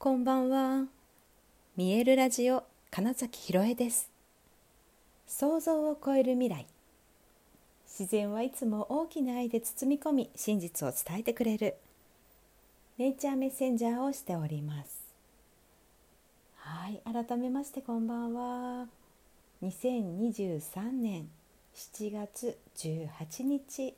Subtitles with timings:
[0.00, 0.84] こんばんは。
[1.76, 4.08] 見えるラジオ金崎ひろえです。
[5.26, 6.68] 想像を超える未来。
[7.84, 11.74] 自然はいつも大きな愛で包み込み、真実を伝えてくれる。
[12.96, 15.00] ネイチャーメッセンジャーをしております。
[16.54, 18.86] はい、改めましてこんばんは。
[19.64, 21.28] 2023年
[21.74, 23.94] 7月18日、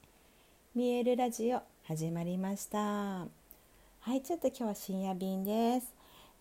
[0.75, 3.40] 見えるラジオ始まりました。
[4.03, 5.93] はい、ちょっと今日は深夜便です。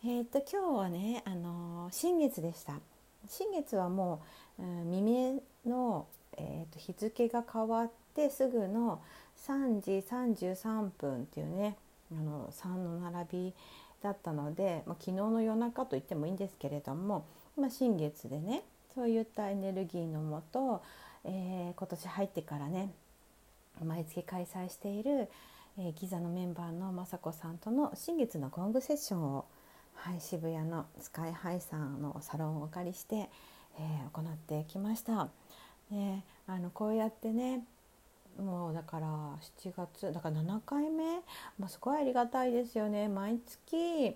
[0.05, 2.79] えっ、と今日はね、あのー新月でした。
[3.27, 4.21] 新月はも
[4.57, 9.01] う、うん未明のえーと日付が変わってすぐの
[9.45, 11.75] 3時33分っていうね、
[12.13, 13.53] あの3の並び
[14.01, 17.25] だったので、まあ、昨日の夜中と言ってもいいんですけれども、
[17.57, 18.63] まあ、新月でね、
[18.95, 20.81] そういったエネルギーのもと、
[21.25, 22.93] えー今年入ってからね、
[23.83, 25.27] 毎月開催している、
[25.77, 29.45] えーギザのメンバーの雅子さんとの新月のゴングセッションを、
[29.93, 35.29] はい、渋谷のスカイハイさんのサロンをお借りして、えー行ってきました。
[35.91, 37.63] ね、あのこうやってね
[38.37, 39.07] もうだから
[39.61, 41.15] 7月だから7回目、
[41.57, 44.15] まあ、すごいありがたいですよね毎月、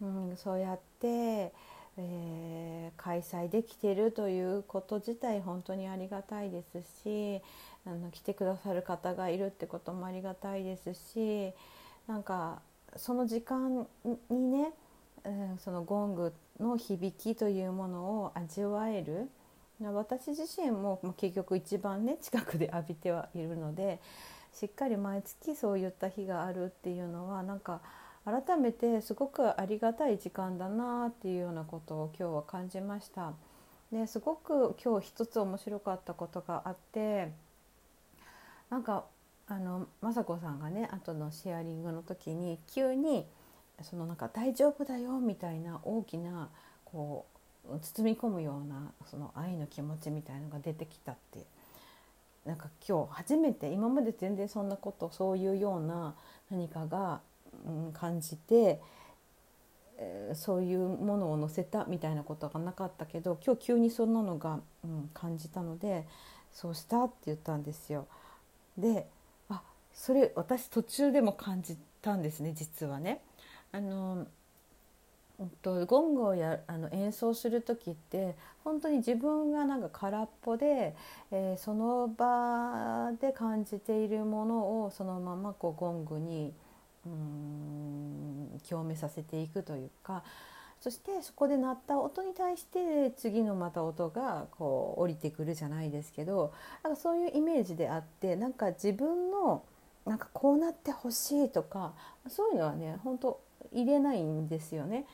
[0.00, 1.52] うん、そうやって、
[1.98, 7.40] えー開催できているということ自体本当にありがたいですし
[7.84, 11.52] あの来てくださる方がいるってこともありがたいですし
[12.06, 12.60] なんか
[12.96, 13.86] その時間
[14.30, 14.72] にね、
[15.24, 19.28] うん、そのゴングの響きというものを味わえる。
[19.80, 23.98] 私自身も結局一番ね近くで浴びてはいるので
[24.52, 27.80] しっかり毎月そういった日があるっていうのはなんか
[28.24, 33.32] 改めてすごくありがたい時間だなっていうようなことを今日は感じました。
[33.90, 37.30] ですごく今日一つ面白かったことがあって
[38.70, 39.04] なんか
[39.46, 43.26] あの雅子さんがね後のシェアリングの時に急に
[43.82, 46.48] そのなんか大丈夫だよみたいな大きな
[46.86, 47.26] こ
[47.70, 51.44] う包み込むようなその愛の気持ちみたいのが出てきたって
[52.46, 56.14] なんか今日初めて今まで全然そんなことそういうような
[56.50, 57.20] 何かが、
[57.92, 58.80] 感じて、
[59.98, 66.06] えーそういうものを載せたみたいなことがなかったけど今日急にそんなのが、うん、感じたので
[66.52, 68.06] そうしたって言ったんですよ。
[68.78, 69.06] で
[69.48, 69.62] あ
[69.92, 73.20] それ私途中でも感じたんですね実はね。
[73.72, 74.26] あの
[75.62, 80.94] とゴングをやあの演奏する時って本当に自分がなんか空っぽで、
[81.30, 86.52] えーその場で感じているものをそのままこうゴングに
[87.04, 90.22] 共鳴させていくというか
[90.80, 96.52] そしてそこで鳴った音に対して次のまた音がこう降りてくるじゃないですけど
[96.82, 99.62] なんかそういうイメージであってなんか自分の
[100.04, 101.92] なんかこうなってほしいとか
[102.28, 103.40] そういうのはね本当
[103.72, 105.06] 入れないんですよね。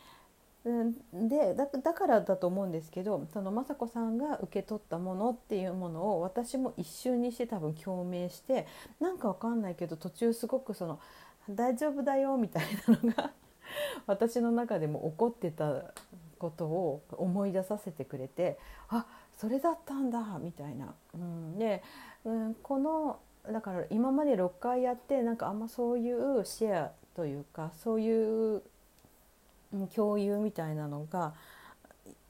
[1.13, 8.67] でだだからだと思うんですけどその雅子さんが受け取ったものっていうものを私も一瞬にして多分共鳴して
[9.01, 10.99] なんかわかんないけど途中すごくその
[11.51, 13.31] 「大丈夫だよ」みたいなのが
[14.07, 15.93] 私の中でも起こってた
[16.39, 20.95] ことを思い出させてくれてあそれだったんだみたいな。
[21.15, 21.83] うん、で、
[22.25, 23.19] うん、この
[23.51, 28.63] だから今まで6回やってなんかあんまそういうシェアというかそういう
[29.95, 31.35] 共有みたいなのが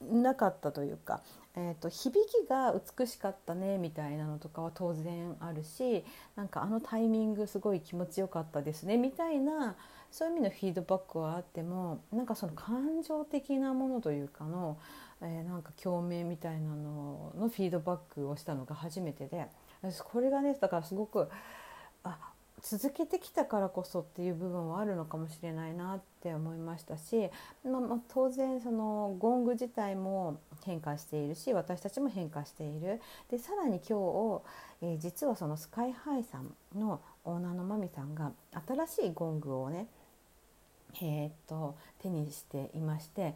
[0.00, 1.22] なかったというか、
[1.60, 6.04] えー、と響きが美しかったねみたいなのとかは当然あるし
[6.36, 9.74] なんかあのタイミングすごい気持ちよかったですねみたいな
[10.12, 14.78] そういう意味のフィードバックはあってもなんかその感情的なものというかの、
[15.20, 19.48] えーなんか共鳴みたいなののフィードバックをしたのが初めてで
[20.04, 21.28] これがねだからすごく
[22.04, 22.18] あ
[22.62, 27.30] 続けてきたからこそっていう部分はあるのかもしれないなって思いましたし、
[27.64, 34.42] まあ、当然そのゴング自体も変化しているし私たちも変化しているでさらに今日、
[34.82, 38.32] えー実はそのスカイハイさんのオーナーのマミさんが
[38.66, 39.86] 新しいゴングをね
[41.02, 43.34] えーっと手にしていまして、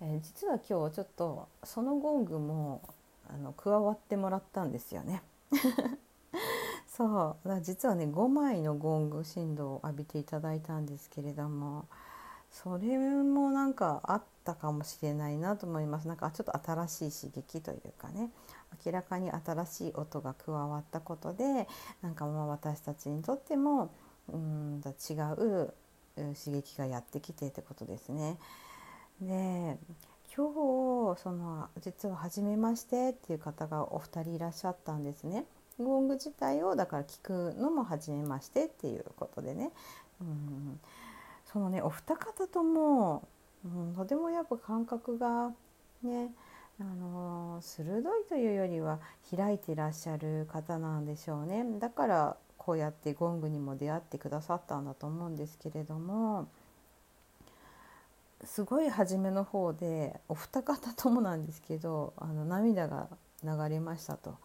[0.00, 2.82] えー実は今日ちょっとそのゴングも
[3.28, 5.22] あの加わってもらったんですよね。
[6.96, 11.86] そうだ実はね5枚のゴング振動を浴びていただいたんですけれども
[12.52, 18.30] それもなんかあったかもしれないなと思いますなんかちょっと新しい刺激というかね
[18.86, 21.66] 明らかに新しい音が加わったことで
[22.00, 23.90] なんかもう私たちにとっても
[24.32, 25.74] うんと違う
[26.16, 28.38] 刺激がやってきてってことですね。
[29.20, 29.78] で
[30.36, 35.44] 今日その実は初めましてっていう方がお二人いらっしゃったんですね。
[35.78, 39.70] ゴング自体をだから聞くのも初めましてっていうことでね、
[40.20, 40.80] うん、
[41.44, 43.26] そのねお二方とも
[43.64, 45.50] うん、とてもやっぱ感覚が
[46.02, 46.30] ね
[46.80, 48.98] あの鋭いというよりは
[49.34, 51.64] 開いていらっしゃる方なんでしょうね。
[51.78, 56.48] だからこうやってゴングにも出会ってくださったんだと思うんですけれども。
[58.42, 63.08] すごい初めの方でお二方ともなんですけどあの涙が
[63.42, 64.36] 流れましたと。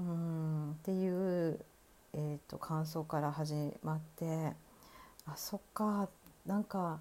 [0.00, 0.72] うん。
[0.72, 1.60] っていう、
[2.14, 4.52] えーと、感想から始まって
[5.26, 6.08] あそっか。
[6.46, 7.00] なんか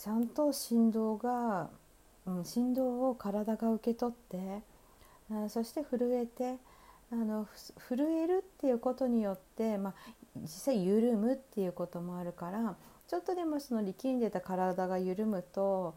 [0.00, 1.68] ちゃんと振動が、
[2.26, 4.62] うん、振動を体が受け取って
[5.30, 6.56] あそして震えて
[7.12, 7.46] あの
[7.88, 9.94] 震えるっていうことによって、まあ、
[10.36, 12.76] 実際緩むっていうこともあるから
[13.08, 15.94] ちょっとでもその力んでた体が緩むと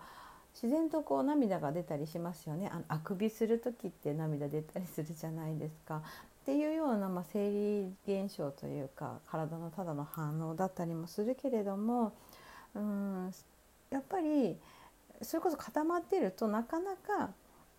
[0.54, 6.02] 自然とこう涙が出たりしますよねあのあくびする時って涙出たりするじゃないですか。
[6.42, 12.14] っていうような、まあ、生理現象というか体のただの反応だったりもするけれども
[12.76, 13.32] うん
[13.90, 14.58] やっぱり
[15.22, 17.32] それこそ固まってるとなかなか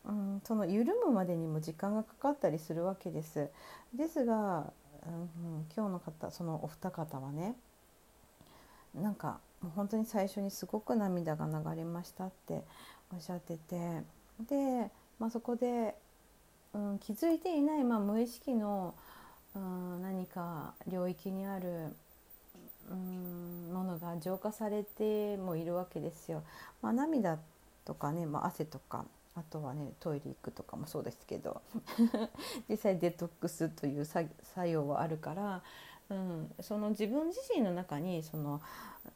[0.06, 3.49] うん、その緩むまでにも時間がかかったりするわけです。
[3.94, 4.73] ですが、
[5.06, 7.55] うん、今日の方そのお二方はね
[8.94, 12.62] なんかもう本当に最初にすごく涙が流れましたって
[13.11, 14.02] おっしゃってて
[14.46, 15.94] で、まあ、そこで、
[16.75, 18.94] うん、気づいていない、まあ、無意識の、
[19.55, 21.96] うん、何か領域にある、
[22.90, 26.43] うん、ものが浄化されてもいるわけですよ。
[26.82, 27.38] まあ、涙
[27.87, 31.62] とかね、まあ、汗とかあとはねトイレ行くとかもそうですけど
[32.69, 34.28] 実際デトックスという作
[34.69, 35.62] 用はあるから、
[36.10, 38.60] うん、その自分自身の中にその、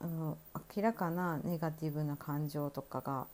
[0.00, 0.36] うん、
[0.76, 3.26] 明らかなネガティブな感情とかが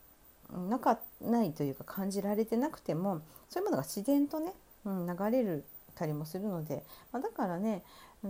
[0.68, 4.52] なかないというか感じられてなくてもそういうものが自然とね、
[4.84, 5.64] うん、流れる
[5.94, 7.82] たりもするので、まあ、だからね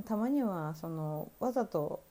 [0.06, 2.02] たまにはそのわざと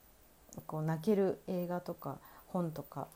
[0.67, 2.17] こう泣ける映画とか
[2.47, 3.07] 本とか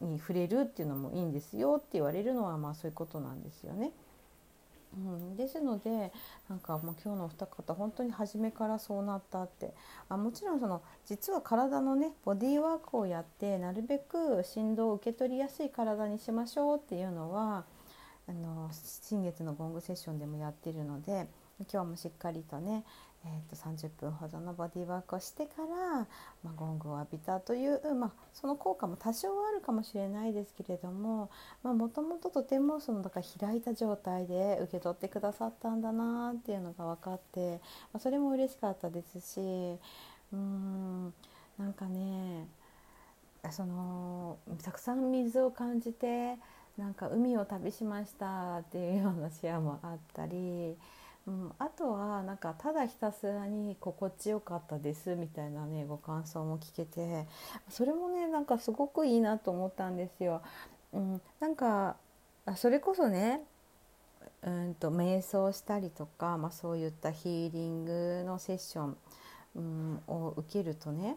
[0.00, 3.92] に触れるっていうのもいいんですよって言われるのはまあそういうことなんですよね。
[4.96, 6.12] うん、ですので
[6.48, 9.74] なんかもう今日のお二方本当に初めからそうなったって。
[10.08, 17.64] あもちろんその実は体のねボディーワークをやってなるべく振動を受け取りやすい体にしましょうっていうのは
[18.26, 21.26] あの新月のゴングセッションでもやってるので
[21.70, 22.84] 今日もしっかりとね
[23.24, 26.06] えー、と30分ほどのボディーワークをしてから、
[26.44, 31.30] まあ、ゴングを浴びたという、まあ、その効果も多少はあるかもしれないですけれども
[31.62, 37.60] もともととてもそのだから開いた状態で受け取ってくださったんだなっていうのが分かって、
[37.92, 39.40] まあ、それも嬉しかったですし
[40.32, 41.12] うん
[41.58, 42.46] なんかね
[43.50, 46.36] そのたくさん水を感じて
[46.76, 50.76] なんか海を旅しましたっていうようなシェアもあったり。
[51.28, 57.26] うん、あとはなんかただひたすらに心地よかったですみたいなねご感想も聞けて
[57.68, 60.40] それもねなんかすごくいいなと思ったんですよ。
[60.94, 61.96] うん、なんか
[62.56, 63.42] それこそね
[64.42, 68.96] うんと瞑想したりとか、まあ、そういったヒーリングのセッション、
[69.56, 71.16] うん、を受けるとね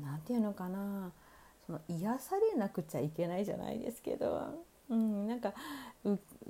[0.00, 1.12] 何て言うのかな
[1.66, 5.52] その癒されなくちゃいけないじゃないですけど、うん、なんか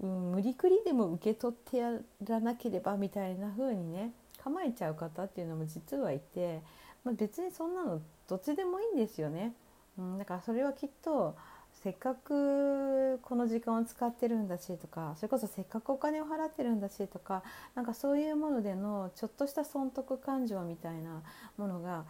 [0.02, 1.92] うん、無理くりでも受け取ってや
[2.24, 4.12] らなければみたいな風にね
[4.42, 6.62] 構えちゃう方っていうのも実はいて、
[7.04, 9.52] まあ、別にそんなのどっちでもいいんですよね。
[9.98, 11.36] うん、だからそれはきっと
[11.82, 17.42] せっかくこの時間を使ってるんだしとかそれこそせっかくお金を払ってるんだしとか
[17.76, 21.22] なんかそういうものでのちょっとした損得感情みたいな
[21.56, 22.04] ものが、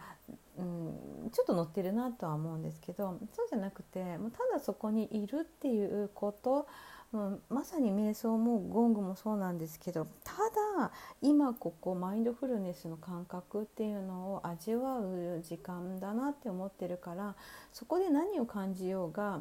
[0.57, 6.67] うん、ちょっと乗ってるなとは思うんですけどそうじゃなくてもうただそこにいるっていうこと
[7.13, 10.33] う、まさに瞑想もゴングもそうなんですけどた
[10.79, 17.35] だ今ここマインドフルネスの感覚っていうのを味わう時間だなって思ってるから
[17.73, 19.39] そこで何を感じようが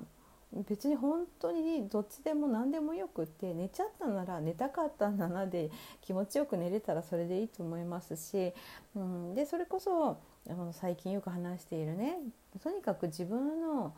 [0.53, 5.71] 別に本当にどっちでも何でもよくって寝ちゃったなら寝たかったんだなで
[6.01, 8.55] 気持ちよく寝れたらそれでいいと思いますし、
[8.97, 10.19] うん、でそれこそ
[10.73, 12.17] 最近よく話しているね
[12.63, 13.93] とにかく自分の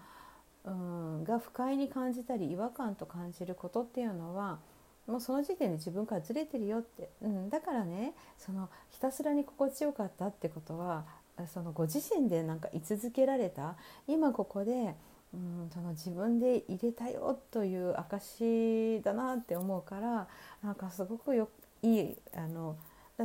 [0.65, 4.59] うんが不快に感じたり違和感と感じることっていうのは
[5.07, 11.05] もうその時点で自分からずれてるよって、うん、だからねそのひたすらに心地よかったってことは
[11.53, 13.77] そのご自身でなんか居続けられた。
[14.07, 14.95] 今ここで、
[15.33, 20.29] うん、その自分で入れたよという証だなって思うから
[20.63, 21.49] なんかすごくよ
[21.83, 22.77] いいあの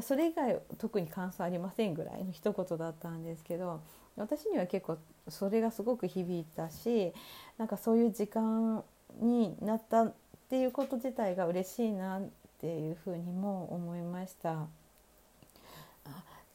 [0.02, 3.82] それ以外特に感想ありませんぐらいの一言だったんですけど
[4.18, 7.14] 私には結構それがすごく響いたし
[7.58, 8.84] なんかそういう時間
[9.20, 10.14] になったっ
[10.50, 12.22] ていうこと自体が嬉しいなっ
[12.60, 14.68] ていうふうにも思いました。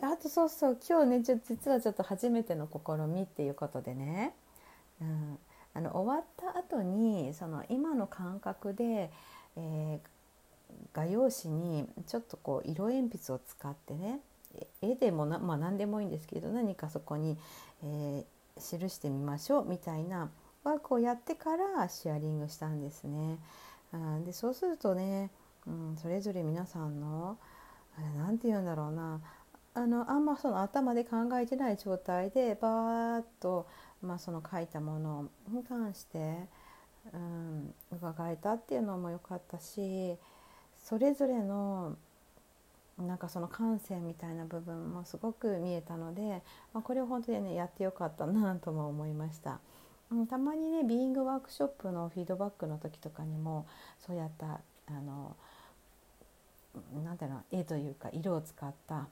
[0.02, 4.34] あとそうそう今日ね実はちょっと初めての試みっていうことでね
[5.00, 5.38] うん、
[5.74, 9.10] あの終わった後にその今の感覚で、
[9.56, 10.08] えー、
[10.92, 14.20] 画用紙にちょっとこう色鉛筆を使ってね
[14.82, 17.38] 絵でもな、まあ、何でもいいんですけど何かそこに、
[17.82, 20.30] えー、記してみましょうみたいな
[20.64, 23.38] ワークをやってからシェアリングしたんですね。
[23.92, 25.30] あでそうするとね、
[25.66, 27.38] うん、それぞれ皆さんの
[28.16, 29.20] 何て言うんだろうな
[29.74, 33.66] あのあんまその頭で考えてない状態でバーッと、
[34.02, 36.48] まあ、その書いたものに関して、
[37.12, 40.16] うん、伺えたっていうのも良かったし
[40.78, 41.96] それぞれの
[43.00, 46.42] なんかその感性みたいな部分もすごく見えたので、
[46.72, 49.60] まあ、これを本当にねやってよかったなとも思いました。
[50.10, 53.66] うん、たまにねビーイングワークショップのフィードバックの時とかにも
[53.98, 55.36] そうやったあの
[57.04, 59.08] なんだろう絵というか色を使った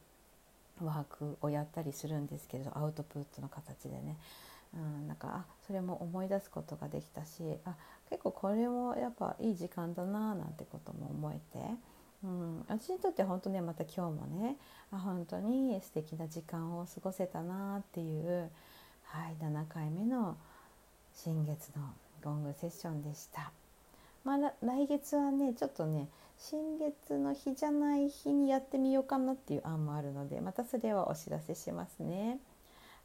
[0.82, 4.16] ワークをやったりするんですけどアウトプットの形でね、
[4.74, 7.74] うん、なんかあそれも思い出すことができたしあ
[8.10, 11.58] 結構これもやっぱいい時間だななんてことも思えて、
[12.24, 14.56] うん、私にとって本当ねまた今日もね
[14.92, 18.50] あ本当に素敵な時間を過ごせたなっていう、
[19.04, 20.36] はい、7回目の
[21.14, 21.82] 新月の
[22.24, 23.52] ゴングセッションでした。
[24.24, 26.08] まあ、来月はねちょっとね
[26.38, 32.38] 新月の日じゃない日にやってみようかなっていう案もあるのでまたそれはお知らせしますね。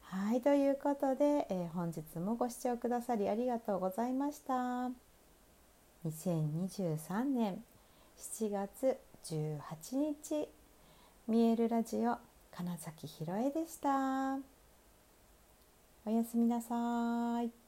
[0.02, 4.90] はいということで、えー、本日もご視聴くださりありがとうございました。
[6.06, 7.64] 2023年
[8.16, 10.48] 7月18日
[11.26, 12.16] 見えるラジオ
[12.54, 14.38] 金崎ひろえでした。
[16.06, 17.63] おやすみなさい。